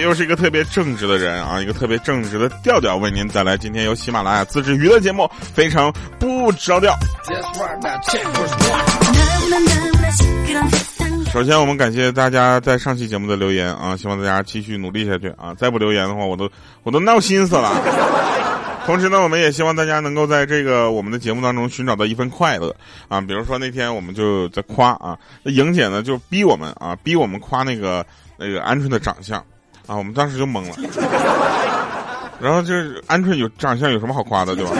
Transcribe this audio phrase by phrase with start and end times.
[0.00, 5.22] 又是一个特别正直的人啊，一个特别正直的调调，为您带来今天由喜马拉雅自制娱乐节目
[5.54, 6.92] 《非常不着调》。
[11.32, 15.52] 首先，我们感谢大家在上期节目的留言啊，希望大家继续努力下去啊！
[15.54, 16.50] 再不留言的话，我都
[16.82, 17.70] 我都闹心死了。
[18.86, 22.74] 同时呢，我们也希望大家能够在这个我们的节目当中寻找到一份快乐
[23.08, 23.20] 啊！
[23.20, 28.04] 比如说那天我们就在夸啊，那莹姐呢就逼我们啊，逼我们夸那个。
[28.38, 29.42] 那个鹌鹑的长相，
[29.86, 30.76] 啊，我们当时就懵了。
[32.40, 34.70] 然后就是鹌鹑有长相有什么好夸的，对吧？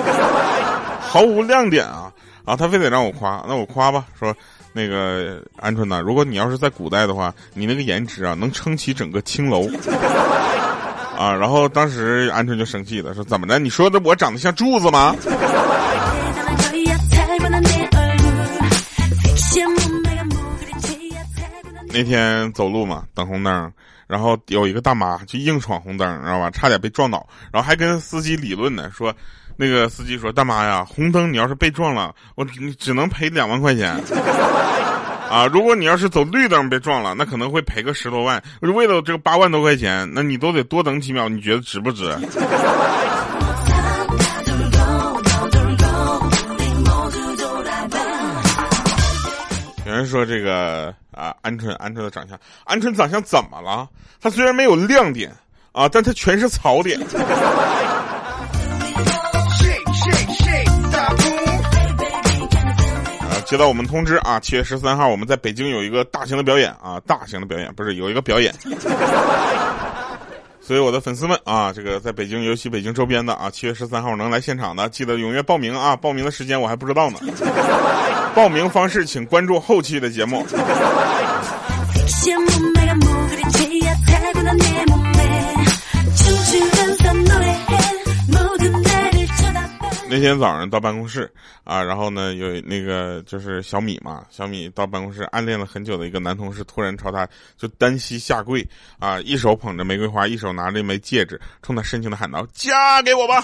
[1.01, 2.13] 毫无亮点啊！
[2.45, 4.35] 然后他非得让我夸，那我夸吧，说
[4.73, 9.69] 那个鹌鹑呐，如果你要是在古代的话，你那个颜值啊，能撑起整个青楼。
[11.17, 11.33] 啊！
[11.33, 13.59] 然后当时鹌鹑就生气了，说怎么着？
[13.59, 15.17] 你说的我长得像柱子吗？
[21.97, 23.73] 那天走路嘛，等红灯，
[24.07, 26.51] 然后有一个大妈就硬闯红灯，知道吧？
[26.51, 29.15] 差点被撞倒，然后还跟司机理论呢，说
[29.57, 32.45] 那个司机说：“大妈呀，红灯你要是被撞了，我
[32.79, 33.99] 只能赔两万块钱
[35.31, 35.47] 啊！
[35.51, 38.43] 如果你要是走绿灯被撞了，那可能会赔个十多万。
[38.61, 42.15] 为了这个八万多块钱，那你都得多等几秒，你觉得值不值？”
[50.07, 53.89] 说这个啊，鹌鹑，鹌鹑的长相，鹌鹑长相怎么了？
[54.21, 55.31] 它虽然没有亮点
[55.73, 56.99] 啊，但它全是槽点。
[63.21, 68.55] 啊，接到我们通知啊，七月十三号我们在北京有一个大型的表演啊，大型的表演不是有一个表演。
[70.61, 75.95] 所以我的粉丝们啊，这个在北京，尤其北京周边的啊，七月十三号能来现场的，记得踊跃报名啊！
[75.95, 77.21] 报名的时间我还不知道呢。
[78.37, 80.47] 报名方式请关注后期的节目。
[90.09, 91.33] 那天早上到办公室
[91.65, 97.27] 啊，然后呢，有那个就是小米嘛，小米到办公室暗恋了很久的一个男同事，突然朝他
[97.57, 98.63] 就单膝下跪
[98.99, 103.43] 啊，一手捧着玫瑰花，一手拿着一枚戒指，冲他深情的喊道：“嫁给我吧！”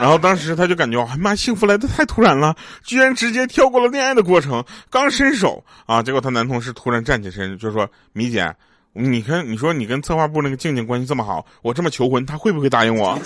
[0.00, 2.54] 然后当时他就感觉，哎妈，幸福来的太突然了，
[2.84, 8.54] 居然直接跳过了恋爱的过程，刚伸手啊，结果他男同事突然站起身就说：“米姐，
[8.92, 13.18] 你看，你说你跟策划部那个静静关系这么好，我这么求婚，他会不会答应我？”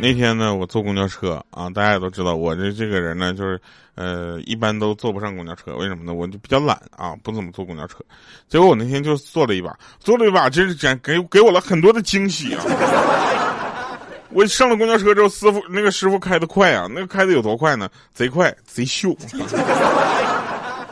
[0.00, 3.60] 那天呢，我坐公交车啊，大家也都知道，我这这个人呢，就是
[3.96, 6.14] 呃，一般都坐不上公交车，为什么呢？
[6.14, 7.96] 我就比较懒啊，不怎么坐公交车。
[8.48, 12.64] 结果我那天就坐了一把，坐了一把，真是给给我了很多的惊喜啊！
[14.30, 17.88] 我上了公交车之后，师傅那个师傅开的快啊，那个开的有多快呢？
[18.14, 19.16] 贼快，贼秀。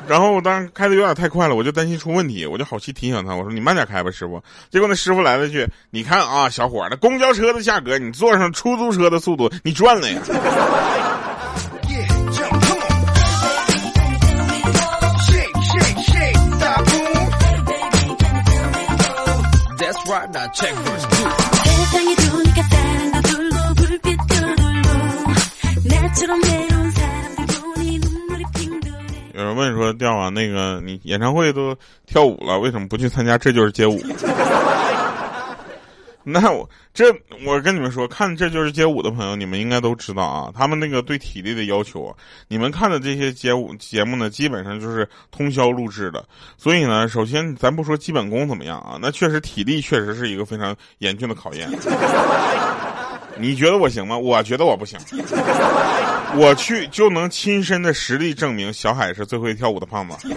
[0.09, 4.43] 然后我当时开的有点太快了，我就担心出问题，我就好气提醒他，我说你慢点开吧，师傅。
[4.71, 10.21] 结果那师傅来了句：“你看啊，小伙，那公交车的价格，你坐上出租车的速度，你赚了呀。”
[29.65, 33.39] 有人问说：“调啊，那个你演唱会都跳舞了，为什么不去参加？
[33.39, 34.00] 这就是街舞。
[36.28, 37.05] 那我这
[37.47, 42.12] 我跟你们说，看这就是街舞的朋友，你们应该都知道啊，他们那个对体力的要求，
[42.49, 46.25] 你们看的这些街舞节目呢，基本上就是通宵录制的。
[46.59, 51.71] 所以呢，首先咱不说基本功怎么样啊，那确实体力确实是一个非常严峻的考验。
[53.39, 54.19] 你觉得我行吗？
[54.19, 54.98] 我觉得我不行。
[56.37, 60.28] 我去就能亲身的实力证明，小海是最会跳舞的胖子。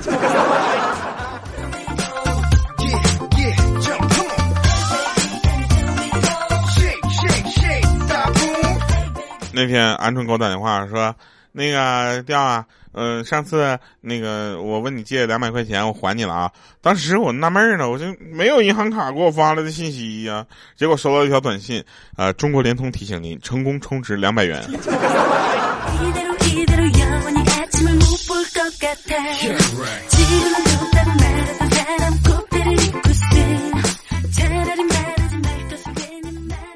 [9.52, 11.14] 那天鹌鹑给我打电话说
[11.52, 16.50] ：“那个调啊，嗯，上次那个我问你借两百块钱，我还你了啊。
[16.82, 20.46] 当时我纳闷呢，我就没有银行卡给我发来的信息呀。
[20.78, 21.84] 结果收到一条短信，
[22.16, 24.64] 啊，中国联通提醒您成功充值两百元。”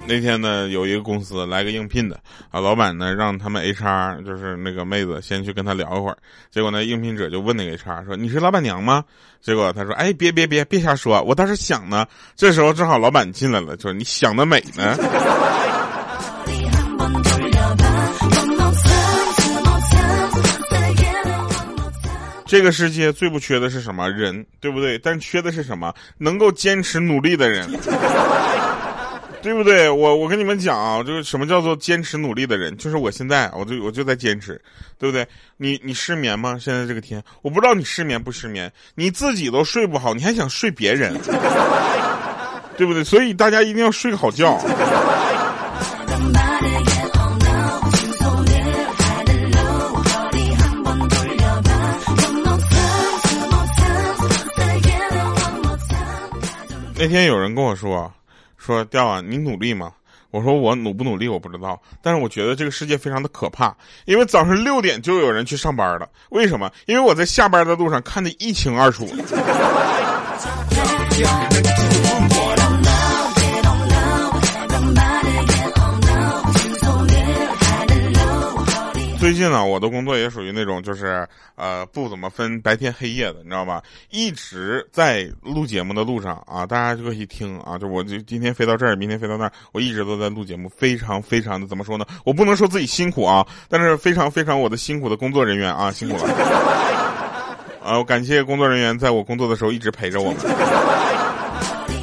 [0.06, 2.20] 那天呢，有一个公司来个应聘的
[2.52, 6.18] 啊，老板呢让他们 HR 就是那个妹子先去跟他聊一会儿。
[6.52, 9.04] 结果呢，应聘者就问那个 HR 说：“你是老板娘吗？”
[9.42, 12.06] 结果他说：“哎，别别别别瞎说，我当时想呢。”
[12.38, 14.96] 这时候正好老板进来了，说：“你想得美呢。”
[22.54, 24.96] 这个世界最不缺的是什么人，对不对？
[25.00, 25.92] 但缺的是什么？
[26.20, 27.68] 能够坚持努力的人。
[29.42, 29.90] 对不对？
[29.90, 34.62] 我我跟你们讲啊，就是什么叫做坚持努力的人，就是我现在，我就我就在坚持，
[35.00, 35.28] 对不对？
[35.58, 36.56] 你你失眠吗？
[36.62, 41.20] 现在这个天，我不知道你失眠不失眠，你自己都睡不好，你还想睡别人，
[42.78, 43.04] 对不对？
[43.04, 44.64] 所以大家一定要睡个好觉。
[57.04, 58.10] 那天有人跟我说。
[58.58, 59.92] 说调啊，你努力吗？
[60.32, 66.08] 我说我努不努力我不知道，但是我觉得这个世界非常的可怕，因为早上六点就有人去上班了。
[66.30, 66.72] 为什么？
[66.86, 69.06] 因为我在下班的路上看得一清二楚。
[79.34, 83.82] 最近呢，我的工作也属于那种就是呃不怎么分白天黑夜的，你知道吧？
[84.12, 92.06] 一直在录节目的路上啊，大家就可以听啊，就我就今天飞到这儿，明天飞到那儿，我一直都在录节目，非常非常的怎么说呢？
[92.24, 96.32] 我不能说自己辛苦啊，但是非常非常我的辛苦的工作人员啊，辛苦了。
[97.84, 100.38] 啊， 我感谢工作人员在我工作的时候一直陪着我们，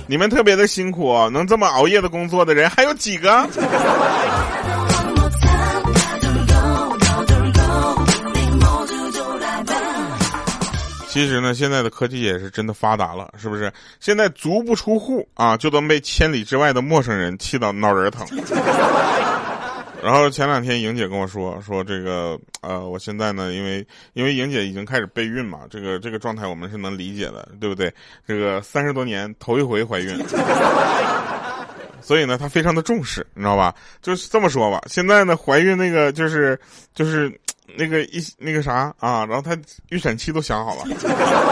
[0.08, 3.48] 你们特别的辛苦，能这么熬夜的工作的人还有几个？
[11.10, 13.70] 其实呢，现在的科技也是真的发达了，是不是？
[13.98, 18.24] 现在足不出户啊，就能被千里之外的陌生人气到脑仁疼。
[20.00, 27.92] 然后前两天莹姐跟我说，说这个呃，我现在呢，因为因为莹姐已经开始备孕嘛，这个这个状态我们是能理解的，对不对？
[28.24, 30.16] 这个三十多年头一回怀孕，
[32.00, 33.74] 所以呢，她非常的重视，你知道吧？
[34.00, 36.56] 就是这么说吧，现在呢，怀孕那个就是
[36.94, 37.28] 就是。
[37.76, 39.56] 那个一那个啥啊，然后他
[39.90, 40.84] 预产期都想好了，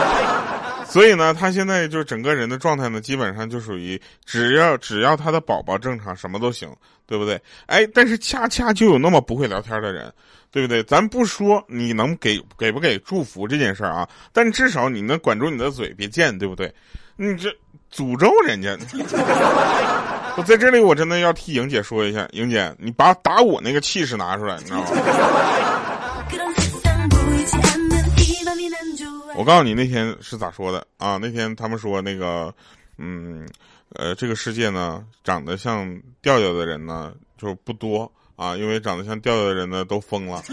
[0.85, 6.69] 所以呢，他现在就整个人的状态呢，基本上就属于只要只要他的宝宝正常，什么都行，
[7.05, 7.39] 对不对？
[7.67, 10.11] 哎，但是恰恰就有那么不会聊天的人，
[10.51, 10.83] 对不对？
[10.83, 16.73] 咱不说你能给给不给祝福这件事儿啊，但至少你能管住你的嘴，别贱，对不对？
[17.15, 17.49] 你这
[17.93, 18.77] 诅咒人家，
[20.37, 24.85] 我在这里我真的要替莹姐说一下，莹姐，你把打我那个气势拿出来，你知道吗？
[29.39, 31.15] 我告诉你那天是咋说的啊？
[31.15, 32.53] 那天他们说那个，
[32.97, 33.47] 嗯，
[33.95, 35.89] 呃，这个世界呢，长得像
[36.21, 40.43] 调调的人呢就不多啊，因为长得像调调的人呢都疯了。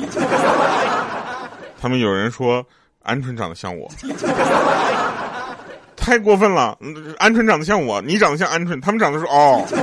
[1.80, 2.64] 他们有人说
[3.04, 3.90] 鹌鹑长得像我，
[5.96, 6.78] 太过分了！
[6.80, 9.66] 鹌鹑长得像我，你长得像鹌鹑，他们长得说哦。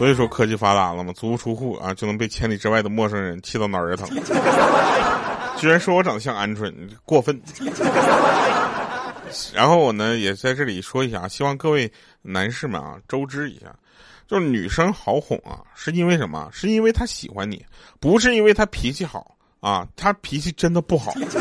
[0.00, 4.08] 所以说科技发达了嘛，足不出户啊就能被千里之外的陌生人气到脑仁疼。
[5.60, 6.72] 居然说我长得像鹌鹑，
[7.04, 7.38] 过分。
[9.52, 13.66] 然后我呢也在这里说一下，希望各位男士们啊周知一下，
[14.26, 16.48] 就是女生好哄啊，是因为什么？
[16.50, 17.62] 是因为她喜欢你，
[18.00, 21.36] 不是因为她脾气好啊，她脾气真的不好，知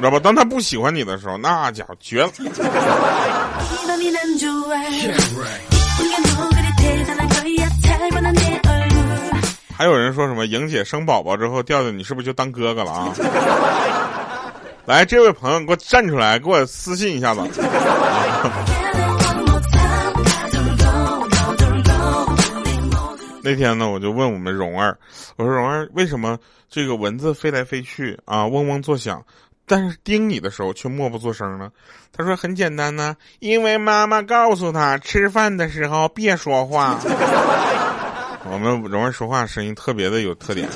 [0.00, 0.20] 道吧？
[0.22, 2.30] 当她不喜欢你的时候，那家伙绝了。
[9.76, 13.12] 还有人说什么莹姐生宝宝之后调调你是不是就当哥哥了啊？
[14.86, 17.40] 来，这位朋友，给我站出来，给我私信一下子。
[23.42, 24.96] 那天呢，我就问我们蓉儿，
[25.36, 26.38] 我说蓉儿，为什么
[26.70, 29.24] 这个蚊子飞来飞去啊，嗡嗡作响？
[29.66, 31.70] 但是叮你的时候却默不作声呢？
[32.12, 37.00] 他说很简单呢，因为妈妈告诉他吃饭的时候别说话。
[38.50, 40.68] 我们蓉儿说话声音特别的有特点。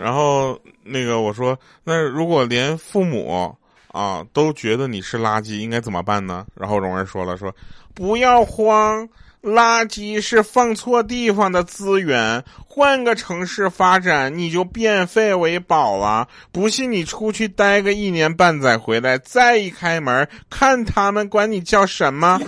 [0.00, 3.56] 然后那个我说，那如果连父母
[3.88, 6.44] 啊都觉得你是垃圾，应该怎么办呢？
[6.54, 7.54] 然后蓉儿说了，说
[7.94, 9.08] 不要慌。
[9.42, 16.28] 垃圾是放错地方的资源，换个城市发展，你就变废为宝了。
[16.52, 22.40] 不信你出去待个一年半载回来，再一开门，看他们管你叫什么。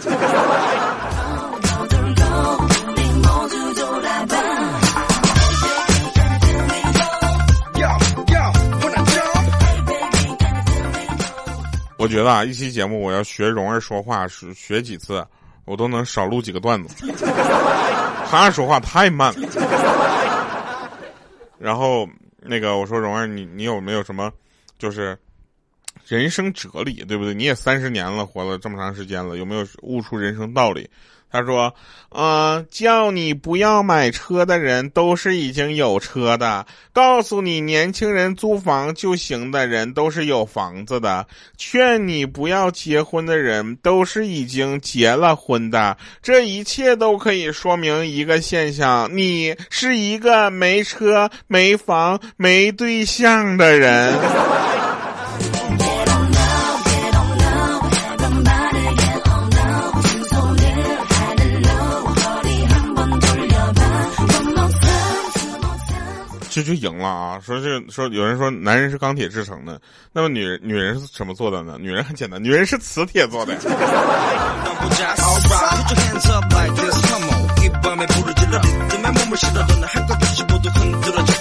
[12.05, 15.27] 我觉得啊，一期节目我要学蓉儿说话，是学几次，
[15.65, 17.07] 我都能少录几个段子。
[18.29, 19.49] 他说话太慢了。
[21.59, 22.07] 然后
[22.43, 24.31] 那个我说蓉儿，你你有没有什么，
[24.79, 25.19] 就是
[26.07, 27.33] 人生哲理，对不对？
[27.33, 30.87] 你也三十年了，活了这么长时间了，有没有悟出人生道理？
[31.35, 31.75] 他说
[32.15, 41.27] ：“嗯，叫你不要买车的人都是已经有车的；告诉你年轻人租房就行的人都是有房子的；
[41.57, 45.97] 劝你不要结婚的人都是已经结了婚的。
[46.23, 54.15] 这一切都可以说明一个现象：你是一个没车、没房、没对象的人。
[66.55, 67.41] ”这就赢了啊！
[67.45, 69.81] 说这说有人说男人是钢铁制成的，
[70.13, 71.77] 那么女人女人是什么做的呢？
[71.81, 73.59] 女人很简单，女人是磁铁做的。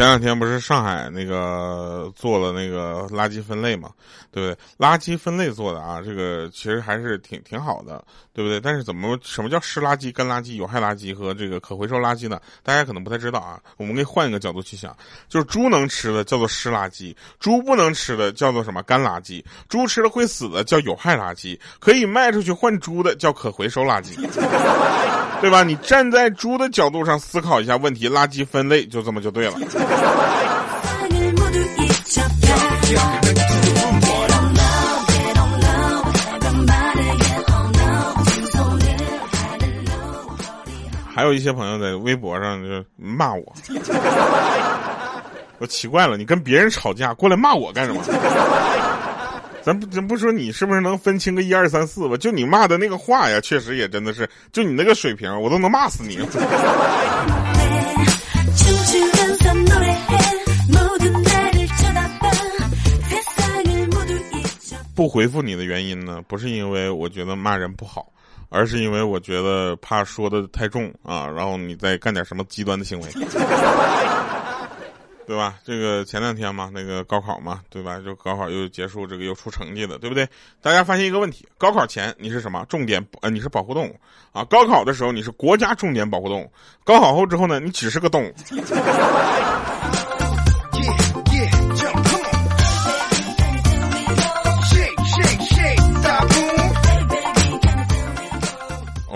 [0.00, 3.90] 前两天不是上海那个做了那个垃圾分类嘛，
[4.32, 4.56] 对不对？
[4.78, 8.02] 垃圾分类做的啊，这个其实还是挺挺好的，
[8.32, 8.58] 对不对？
[8.58, 12.40] 但是怎么什么叫湿垃圾、干垃圾、有害垃圾和这个可回收垃圾呢？
[12.62, 13.60] 大家可能不太知道啊。
[13.76, 14.96] 我们可以换一个角度去想，
[15.28, 19.44] 就是猪能吃的叫做湿垃圾，猪不能吃的叫做什么干垃圾？
[19.68, 24.16] 猪吃了会死的叫有害垃圾，可以卖出去换猪的叫可回收垃圾，
[25.42, 25.62] 对吧？
[25.62, 29.60] 你站在猪的角度上思考一下问题，垃圾分类就这么就对了。
[41.12, 43.52] 还有一些朋友在微博上就骂我，
[45.58, 48.02] 我奇怪了，你跟别人吵架过来骂我干什么？
[49.62, 52.16] 咱不咱不说你是不是能分清个一二三四吧？
[52.16, 56.18] 就你骂的那个话呀，确实也真的是，就你那个水平，我都能骂死你。
[65.00, 68.12] 不回复你的原因呢，不是因为我觉得骂人不好，
[68.50, 73.08] 而是因为我觉得怕说的太重啊，然后你再干点什么极端的行为，
[75.26, 75.54] 对吧？
[75.64, 77.98] 这个前两天嘛，那个高考嘛，对吧？
[78.04, 80.28] 就高考又结束，这个又出成绩了，对不对？
[80.60, 83.02] 大家发现一个问题：高考前你是什么重点？
[83.22, 83.96] 呃，你是保护动物
[84.32, 84.44] 啊。
[84.44, 86.52] 高考的时候你是国家重点保护动物，
[86.84, 88.34] 高考后之后呢，你只是个动物。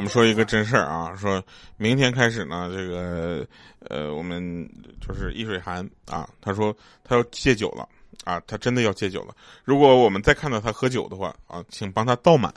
[0.04, 1.42] 我们说一个真事儿啊，说
[1.78, 3.46] 明天开始呢，这个
[3.88, 4.68] 呃，我们
[5.00, 7.88] 就是易水寒啊，他说他要戒酒了
[8.23, 9.34] 啊，他真的要戒酒了。
[9.64, 12.52] 如果我们再看到他喝酒的话啊，请帮他倒满。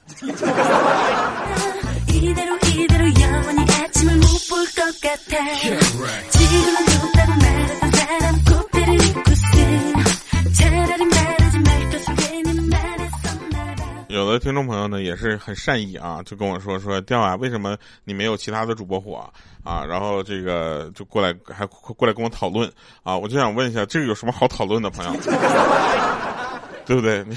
[14.39, 19.29] 听众朋友呢也是很善意啊，就跟我说说调啊，为什么你没有其他的主播火
[19.63, 19.85] 啊？
[19.85, 22.71] 然后这个就过来还过来跟我讨论
[23.03, 25.19] 啊，我就想问一下，这个有什么好讨论的，朋友？
[26.85, 27.23] 对不对？
[27.25, 27.35] 你。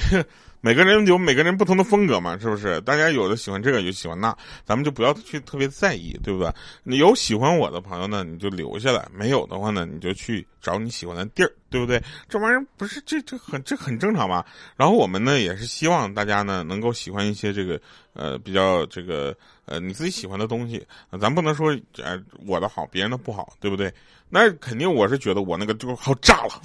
[0.63, 2.81] 每个人有每个人不同的风格嘛，是不是？
[2.83, 6.53] 大家有的喜欢这个，有喜欢那，咱们就不要去特别在意，对不对？
[6.83, 12.03] 你有喜欢我的朋友呢，你就留下来；没有的话呢，你就去找你喜欢的地儿，对不对？
[12.29, 14.45] 这玩意儿不是这这很这很正常嘛。
[14.77, 17.81] 然后我们呢也是希望大家呢能够喜欢一些这个
[18.13, 20.87] 呃比较这个呃你自己喜欢的东西，
[21.19, 23.91] 咱不能说呃我的好别人的不好，对不对？
[24.29, 26.61] 那肯定我是觉得我那个就好炸了。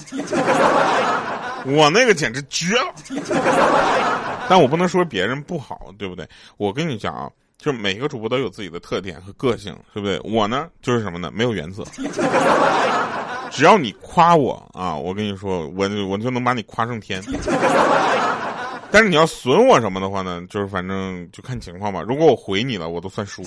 [1.73, 2.93] 我那个简直绝了，
[4.47, 6.27] 但我不能说别人不好，对不对？
[6.57, 10.19] 我跟你讲啊，就每个主播都有自己的特点和个性，对不对？
[10.23, 11.31] 我呢就是什么呢？
[11.33, 11.83] 没有原则，
[13.49, 17.21] 只要你夸我啊，我跟你说，我我就能把你夸上天。
[18.91, 20.41] 但是你要损我什么的话呢？
[20.49, 22.01] 就是反正就看情况吧。
[22.07, 23.43] 如果我回你了，我都算输。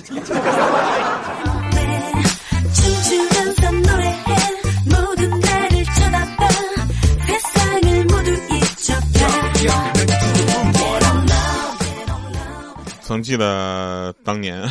[13.28, 14.66] 记得当年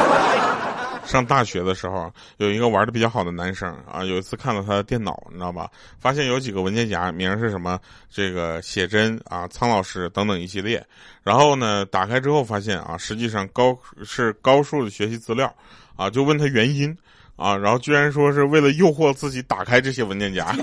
[1.06, 5.70] 上大学的时候，有一个玩的比较好的男生啊，有一次看到他的电脑，你知道吧？
[5.98, 7.80] 发现有几个文件夹，名是什么？
[8.10, 10.86] 这个写真啊，苍老师等等一系列。
[11.22, 15.50] 然后呢，打开之后发现啊，实际上高是高数的学习资料
[15.96, 16.94] 啊，就问他原因
[17.36, 20.54] 啊，然后居然说是为了诱惑自己打开这些文件夹。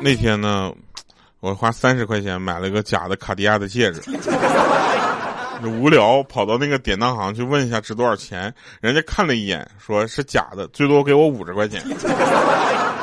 [0.00, 0.72] 那天呢，
[1.40, 4.02] 我花三十块钱买了个假的卡地亚的戒指。
[5.64, 11.82] 无聊，跑到那个典当行去问一下值多少钱，人家看了一眼，说是假的，最多给我五十块钱。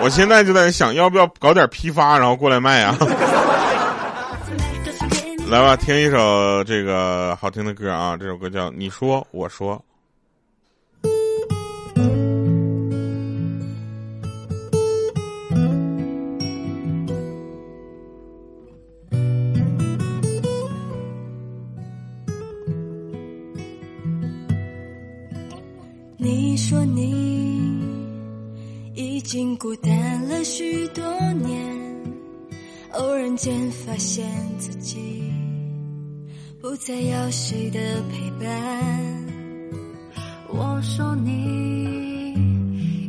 [0.04, 2.96] 我现在就在想，要不要搞点批发，然后过来卖啊？
[5.50, 9.76] 来吧，听一首这个好听的歌啊，这首歌叫《你说我说》。
[29.62, 31.04] 孤单了许多
[31.34, 31.56] 年，
[32.94, 34.28] 偶然间发现
[34.58, 35.32] 自己
[36.60, 38.50] 不再要谁的陪伴。
[40.48, 42.34] 我说你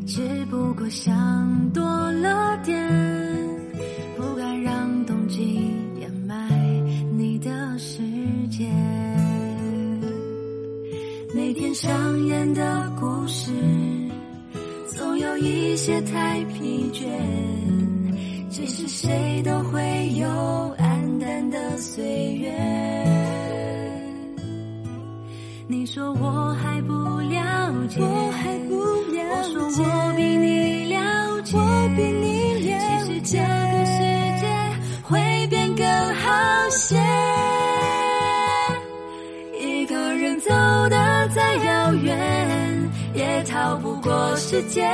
[0.07, 1.83] 只不过想多
[2.21, 2.79] 了点，
[4.19, 6.51] 不敢让冬季掩埋
[7.17, 8.03] 你的世
[8.51, 8.71] 界。
[11.35, 13.51] 每天上演的故事，
[14.97, 17.07] 总有一些太疲倦。
[18.51, 19.81] 其实谁都会
[20.15, 20.27] 有
[20.79, 22.53] 黯淡的岁月。
[25.67, 28.75] 你说我还不了解，我还不
[29.11, 29.19] 了
[29.53, 33.07] 解，我说我比你了解，我比你了解。
[33.07, 33.99] 其实这个世
[34.41, 34.45] 界
[35.03, 35.85] 会变更
[36.17, 36.97] 好些。
[39.59, 40.51] 一个人走
[40.91, 42.62] 的再遥远，
[43.15, 44.91] 也逃不过时间。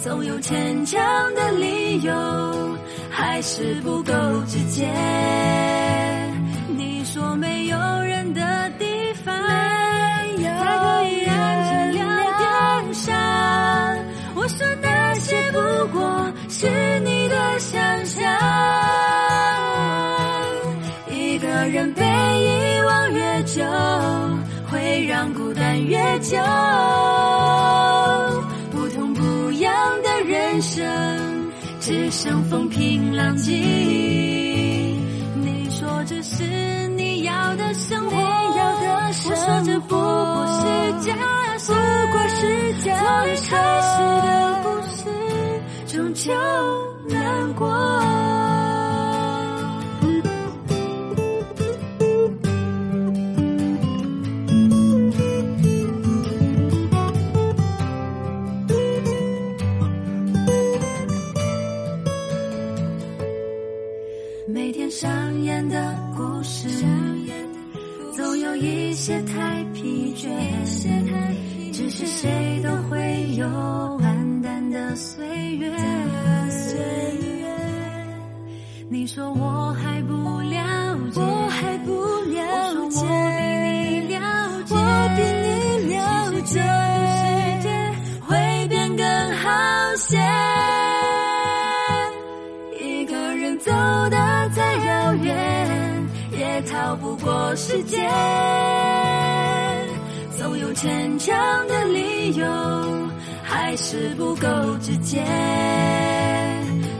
[0.00, 1.00] 总有牵强
[1.34, 2.14] 的理由，
[3.10, 4.12] 还是不够
[4.46, 4.88] 直接。
[6.68, 8.84] 你说没有人的地
[9.24, 13.14] 方，才可以安静聊天上。
[14.36, 15.58] 我说那些不
[15.98, 16.68] 过是
[17.00, 18.22] 你的想象。
[21.10, 23.62] 一个人被遗忘越久，
[24.98, 26.36] 会让孤单越久。
[28.72, 30.84] 不痛不痒的人生，
[31.78, 33.54] 只剩风平浪静。
[35.40, 36.42] 你说这是
[36.96, 40.66] 你要的生活，我说这不过是
[41.06, 41.14] 假
[41.58, 42.96] 设，不过是假
[43.36, 43.46] 设。
[43.46, 44.26] 从开始的
[44.64, 45.06] 故事，
[45.86, 46.32] 终究
[47.08, 47.68] 难过。
[76.50, 76.78] 岁
[77.38, 77.40] 月。
[78.90, 80.58] 你说我还不了
[81.12, 81.92] 解，我还不
[82.30, 82.36] 了
[82.90, 83.06] 解，我
[83.56, 84.16] 比你了
[84.64, 84.74] 解。
[84.74, 84.78] 我
[85.16, 85.18] 比
[85.86, 85.96] 你了
[86.42, 86.52] 解。
[86.54, 86.60] 这
[87.16, 87.22] 世
[87.62, 87.66] 界
[88.26, 88.28] 会
[88.68, 89.04] 变更
[89.38, 89.46] 好
[89.96, 90.18] 些。
[92.80, 93.70] 一个人走
[94.10, 94.16] 的
[94.54, 98.10] 再遥远，也逃不过时间。
[100.38, 102.46] 总有牵强的理由，
[103.48, 104.46] 还是不够
[104.80, 105.24] 直接。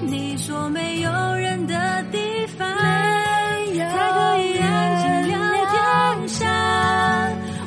[0.02, 2.18] 你说没有人的地
[2.56, 6.48] 方，才可以安静聊天上。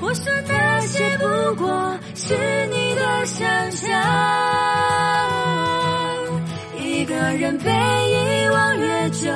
[0.02, 2.36] 我说那些不过是
[2.68, 3.88] 你的想象。
[6.80, 9.30] 一个人被遗忘越久，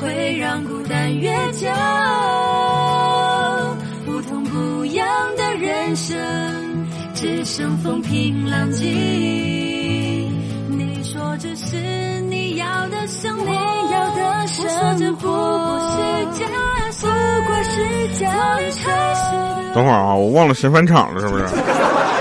[0.00, 1.68] 会让孤单越久。
[4.06, 5.06] 不痛不痒
[5.36, 6.16] 的人生，
[7.20, 8.86] 只剩风平浪静。
[10.68, 13.44] 你说这是你要的生活，
[15.18, 15.26] 不
[17.64, 18.30] 是假，
[19.74, 21.44] 等会儿啊，我忘了神返场了，是不是？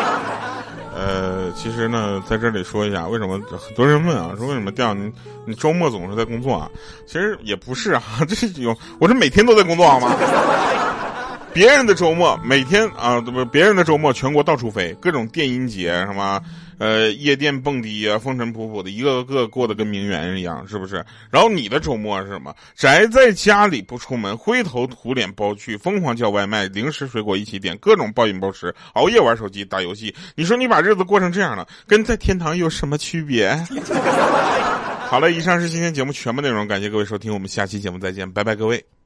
[0.97, 5.13] 呃，其实呢，在这里说一下，为什么很多人问啊，说为什么调你
[5.45, 6.67] 你周末总是在工作啊？
[7.05, 10.09] 其实也不是啊， 这有，我是每天都在工作好吗？
[11.57, 16.39] 别人的周末每天啊，不，别人的周末全国到处飞，各种电音节什么，
[16.77, 21.03] 呃，夜店蹦迪啊，风尘仆仆的，一个个过得跟名媛一样，是不是？
[21.31, 22.55] 然后你的周末是什么？
[22.75, 30.13] 宅在家里不出门，灰头土脸包去，疯狂叫外卖，零食水果一起点，各种暴饮暴食，熬夜玩手机打游戏。
[30.35, 33.49] 你说你把日子过成这样了，跟在天堂有什么区别？
[35.09, 38.96] 好了，以上是今天节目全部内容，感谢各位收听，我们下期节目再见，拜拜，各位。